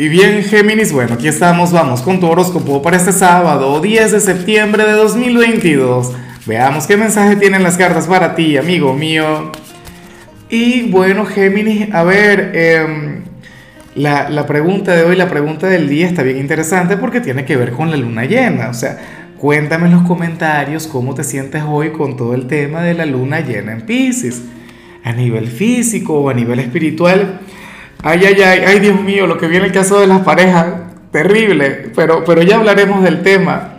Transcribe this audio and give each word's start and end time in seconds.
Y 0.00 0.08
bien, 0.08 0.42
Géminis, 0.42 0.94
bueno, 0.94 1.12
aquí 1.12 1.28
estamos, 1.28 1.72
vamos 1.72 2.00
con 2.00 2.20
tu 2.20 2.26
horóscopo 2.26 2.80
para 2.80 2.96
este 2.96 3.12
sábado, 3.12 3.82
10 3.82 4.12
de 4.12 4.20
septiembre 4.20 4.86
de 4.86 4.92
2022. 4.92 6.12
Veamos 6.46 6.86
qué 6.86 6.96
mensaje 6.96 7.36
tienen 7.36 7.62
las 7.62 7.76
cartas 7.76 8.06
para 8.06 8.34
ti, 8.34 8.56
amigo 8.56 8.94
mío. 8.94 9.52
Y 10.48 10.88
bueno, 10.88 11.26
Géminis, 11.26 11.92
a 11.92 12.02
ver, 12.02 12.50
em, 12.54 13.24
la, 13.94 14.30
la 14.30 14.46
pregunta 14.46 14.96
de 14.96 15.04
hoy, 15.04 15.16
la 15.16 15.28
pregunta 15.28 15.66
del 15.66 15.86
día 15.86 16.06
está 16.06 16.22
bien 16.22 16.38
interesante 16.38 16.96
porque 16.96 17.20
tiene 17.20 17.44
que 17.44 17.58
ver 17.58 17.72
con 17.72 17.90
la 17.90 17.98
luna 17.98 18.24
llena. 18.24 18.70
O 18.70 18.74
sea, 18.74 18.96
cuéntame 19.36 19.84
en 19.84 19.92
los 19.92 20.04
comentarios 20.04 20.86
cómo 20.86 21.12
te 21.12 21.24
sientes 21.24 21.62
hoy 21.68 21.90
con 21.90 22.16
todo 22.16 22.32
el 22.32 22.46
tema 22.46 22.80
de 22.80 22.94
la 22.94 23.04
luna 23.04 23.40
llena 23.40 23.72
en 23.72 23.82
Pisces. 23.82 24.40
A 25.04 25.12
nivel 25.12 25.48
físico 25.48 26.20
o 26.20 26.30
a 26.30 26.32
nivel 26.32 26.58
espiritual 26.58 27.40
Ay, 28.02 28.24
ay, 28.24 28.40
ay, 28.40 28.60
ay, 28.66 28.80
Dios 28.80 28.98
mío, 28.98 29.26
lo 29.26 29.36
que 29.36 29.46
viene 29.46 29.66
el 29.66 29.72
caso 29.72 30.00
de 30.00 30.06
las 30.06 30.20
parejas, 30.20 30.68
terrible, 31.12 31.90
pero, 31.94 32.24
pero 32.24 32.40
ya 32.40 32.56
hablaremos 32.56 33.02
del 33.02 33.22
tema. 33.22 33.74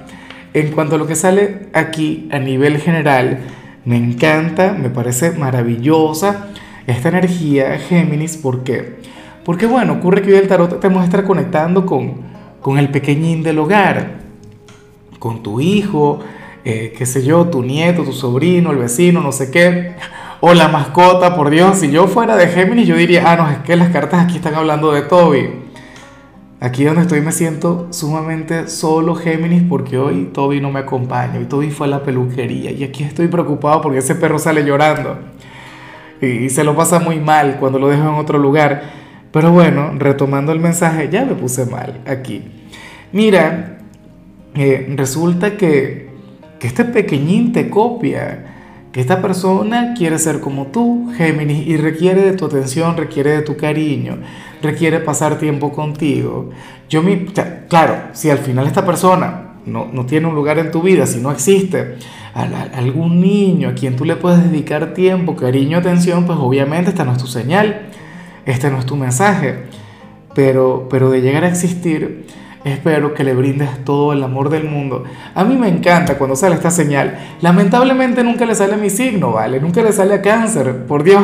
En 0.54 0.72
cuanto 0.72 0.96
a 0.96 0.98
lo 1.00 1.08
que 1.08 1.16
sale 1.16 1.70
aquí 1.74 2.30
a 2.32 2.38
nivel 2.38 2.78
general, 2.78 3.40
me 3.84 3.98
encanta, 3.98 4.74
me 4.74 4.92
parece 4.92 5.32
maravillosa 5.32 6.50
esta 6.86 7.10
energía 7.10 7.80
Géminis, 7.80 8.38
¿por 8.38 8.64
qué? 8.64 8.98
Porque 9.44 9.66
bueno, 9.66 9.94
ocurre 9.94 10.22
que 10.22 10.34
hoy 10.34 10.38
el 10.38 10.48
tarot 10.48 10.80
te 10.80 10.90
muestra 10.90 11.24
conectando 11.24 11.88
con, 11.88 12.22
con 12.62 12.78
el 12.78 12.90
pequeñín 12.90 13.42
del 13.42 13.58
hogar, 13.58 14.20
con 15.18 15.42
tu 15.42 15.62
hijo, 15.62 16.20
eh, 16.64 16.94
qué 16.96 17.08
sé 17.08 17.24
yo, 17.24 17.48
tu 17.48 17.64
nieto, 17.64 18.04
tu 18.04 18.14
sobrino, 18.14 18.70
el 18.70 18.78
vecino, 18.78 19.22
no 19.22 19.32
sé 19.32 19.50
qué 19.50 19.96
o 20.44 20.56
la 20.56 20.68
mascota, 20.68 21.36
por 21.36 21.52
Dios, 21.52 21.78
si 21.78 21.92
yo 21.92 22.08
fuera 22.08 22.36
de 22.36 22.48
Géminis, 22.48 22.88
yo 22.88 22.96
diría, 22.96 23.32
ah, 23.32 23.36
no, 23.36 23.50
es 23.50 23.60
que 23.60 23.76
las 23.76 23.90
cartas 23.90 24.26
aquí 24.26 24.38
están 24.38 24.56
hablando 24.56 24.92
de 24.92 25.04
Toby. 25.04 25.50
Aquí 26.60 26.84
donde 26.84 27.02
estoy 27.02 27.22
me 27.22 27.32
siento 27.32 27.88
sumamente 27.92 28.68
solo 28.68 29.16
Géminis 29.16 29.64
porque 29.68 29.98
hoy 29.98 30.30
Toby 30.34 30.60
no 30.60 30.72
me 30.72 30.82
acompaña, 30.82 31.40
hoy 31.40 31.46
Toby 31.46 31.72
fue 31.72 31.88
a 31.88 31.90
la 31.90 32.04
peluquería 32.04 32.70
y 32.70 32.84
aquí 32.84 33.04
estoy 33.04 33.28
preocupado 33.28 33.82
porque 33.82 34.00
ese 34.00 34.14
perro 34.14 34.38
sale 34.38 34.64
llorando 34.64 35.18
y, 36.22 36.50
se 36.50 36.64
lo 36.64 36.76
pasa 36.76 37.00
muy 37.00 37.20
mal 37.20 37.58
cuando 37.60 37.80
lo 37.80 37.88
dejo 37.88 38.04
en 38.04 38.16
otro 38.16 38.38
lugar. 38.38 38.84
Pero 39.32 39.52
bueno, 39.52 39.94
retomando 39.98 40.52
el 40.52 40.60
mensaje, 40.60 41.10
ya 41.10 41.26
me 41.26 41.34
puse 41.34 41.66
mal 41.66 42.02
aquí. 42.06 42.44
Mira, 43.12 43.80
eh, 44.54 44.94
resulta 44.96 45.58
que, 45.58 46.10
que 46.60 46.68
este 46.68 46.86
pequeñín 46.86 47.54
te 47.54 47.70
copia 47.70 48.61
que 48.92 49.00
esta 49.00 49.22
persona 49.22 49.94
quiere 49.98 50.20
ser 50.20 50.42
como 50.42 50.68
tú, 50.68 51.12
Géminis, 51.16 51.66
y 51.68 51.78
requiere 51.78 52.24
de 52.24 52.34
tu 52.34 52.46
atención, 52.46 52.98
requiere 52.98 53.32
de 53.32 53.42
tu 53.42 53.56
cariño, 53.56 54.18
requiere 54.62 55.00
pasar 55.00 55.40
tiempo 55.40 55.72
contigo. 55.72 56.50
Yo 56.90 57.02
mi, 57.02 57.26
claro, 57.70 58.10
si 58.12 58.30
al 58.30 58.40
final 58.40 58.68
esta 58.68 58.86
persona 58.86 59.56
no, 59.66 59.88
no 59.92 60.06
tiene 60.06 60.28
un 60.28 60.36
lugar 60.36 60.60
en 60.60 60.72
tu 60.72 60.82
vida, 60.82 61.06
si 61.06 61.20
no 61.20 61.32
existe 61.32 61.98
algún 62.34 63.20
niño 63.20 63.70
a 63.70 63.74
quien 63.74 63.96
tú 63.96 64.06
le 64.06 64.16
puedes 64.16 64.44
dedicar 64.44 64.94
tiempo, 64.94 65.36
cariño, 65.36 65.78
atención, 65.78 66.26
pues 66.26 66.38
obviamente 66.40 66.90
esta 66.90 67.04
no 67.04 67.14
es 67.14 67.18
tu 67.18 67.28
señal, 67.28 67.90
este 68.46 68.70
no 68.70 68.80
es 68.80 68.86
tu 68.86 68.96
mensaje. 68.96 69.66
Pero, 70.34 70.88
pero 70.90 71.10
de 71.10 71.22
llegar 71.22 71.44
a 71.44 71.50
existir, 71.50 72.26
Espero 72.64 73.16
que 73.16 73.24
le 73.24 73.34
brindes 73.34 73.84
todo 73.84 74.14
el 74.14 74.24
amor 74.24 74.50
del 74.50 74.66
mundo. 74.66 75.04
A 75.34 75.44
mí 75.44 75.56
me 75.56 75.68
encanta 75.68 76.18
cuando 76.18 76.36
sale 76.36 76.56
esta 76.56 76.70
señal. 76.70 77.18
Lamentablemente 77.42 78.24
nunca 78.24 78.46
le 78.46 78.54
sale 78.54 78.76
a 78.76 78.78
mi 78.78 78.92
signo, 78.92 79.32
¿vale? 79.32 79.60
Nunca 79.60 79.82
le 79.82 79.92
sale 79.92 80.14
a 80.14 80.22
cáncer, 80.22 80.86
por 80.86 81.04
Dios. 81.04 81.24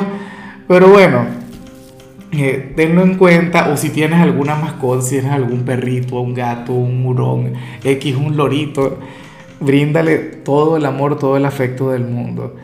Pero 0.68 0.90
bueno, 0.90 1.26
eh, 2.32 2.74
tenlo 2.76 3.04
en 3.04 3.16
cuenta. 3.16 3.70
O 3.70 3.78
si 3.78 3.90
tienes 3.90 4.20
alguna 4.20 4.56
mascota, 4.56 5.04
si 5.04 5.12
tienes 5.12 5.32
algún 5.32 5.64
perrito, 5.64 6.20
un 6.20 6.34
gato, 6.34 6.74
un 6.74 7.04
murón, 7.04 7.54
X, 7.84 8.16
un 8.16 8.36
lorito, 8.36 8.98
bríndale 9.60 10.18
todo 10.18 10.78
el 10.78 10.88
amor, 10.88 11.20
todo 11.20 11.38
el 11.38 11.46
afecto 11.46 11.92
del 11.92 12.06
mundo. 12.06 12.56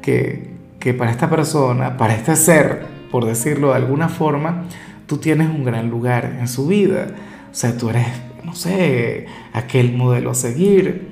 Que, 0.00 0.52
que 0.80 0.94
para 0.94 1.10
esta 1.10 1.28
persona, 1.28 1.98
para 1.98 2.14
este 2.14 2.34
ser, 2.34 2.86
por 3.10 3.26
decirlo 3.26 3.68
de 3.68 3.76
alguna 3.76 4.08
forma, 4.08 4.64
tú 5.06 5.18
tienes 5.18 5.50
un 5.50 5.64
gran 5.64 5.90
lugar 5.90 6.38
en 6.40 6.48
su 6.48 6.66
vida. 6.66 7.08
O 7.52 7.54
sea, 7.54 7.76
tú 7.76 7.90
eres, 7.90 8.06
no 8.44 8.54
sé, 8.54 9.26
aquel 9.52 9.92
modelo 9.92 10.30
a 10.30 10.34
seguir. 10.34 11.08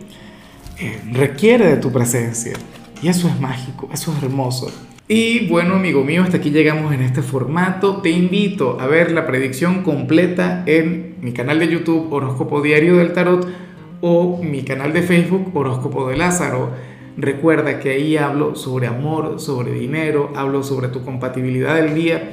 Eh, 0.78 0.98
requiere 1.12 1.66
de 1.68 1.76
tu 1.76 1.92
presencia. 1.92 2.54
Y 3.02 3.08
eso 3.08 3.28
es 3.28 3.38
mágico, 3.38 3.90
eso 3.92 4.14
es 4.16 4.22
hermoso. 4.22 4.72
Y 5.06 5.48
bueno, 5.48 5.74
amigo 5.74 6.02
mío, 6.02 6.22
hasta 6.22 6.38
aquí 6.38 6.50
llegamos 6.50 6.94
en 6.94 7.02
este 7.02 7.20
formato. 7.20 8.00
Te 8.00 8.08
invito 8.08 8.80
a 8.80 8.86
ver 8.86 9.12
la 9.12 9.26
predicción 9.26 9.82
completa 9.82 10.62
en 10.64 11.16
mi 11.20 11.32
canal 11.32 11.58
de 11.58 11.68
YouTube 11.68 12.10
Horóscopo 12.10 12.62
Diario 12.62 12.96
del 12.96 13.12
Tarot 13.12 13.46
o 14.00 14.40
mi 14.42 14.62
canal 14.62 14.94
de 14.94 15.02
Facebook 15.02 15.50
Horóscopo 15.54 16.08
de 16.08 16.16
Lázaro. 16.16 16.70
Recuerda 17.18 17.80
que 17.80 17.90
ahí 17.90 18.16
hablo 18.16 18.54
sobre 18.54 18.86
amor, 18.86 19.40
sobre 19.40 19.72
dinero, 19.72 20.32
hablo 20.36 20.62
sobre 20.62 20.88
tu 20.88 21.04
compatibilidad 21.04 21.74
del 21.74 21.94
día 21.94 22.32